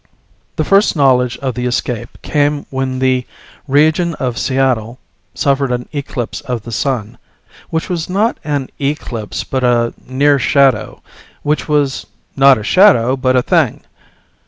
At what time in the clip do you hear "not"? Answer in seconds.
8.09-8.39, 12.35-12.57